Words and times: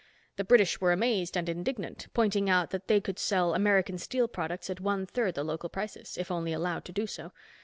The 0.37 0.43
British 0.43 0.81
were 0.81 0.91
amazed 0.91 1.37
and 1.37 1.47
indignant, 1.47 2.07
pointing 2.15 2.49
out 2.49 2.71
that 2.71 2.87
they 2.87 2.99
could 2.99 3.19
sell 3.19 3.53
American 3.53 3.99
steel 3.99 4.27
products 4.27 4.67
at 4.67 4.81
one 4.81 5.05
third 5.05 5.35
the 5.35 5.43
local 5.43 5.69
prices, 5.69 6.17
if 6.17 6.31
only 6.31 6.53
allowed 6.53 6.85
to 6.85 6.91
do 6.91 7.05
so. 7.05 7.31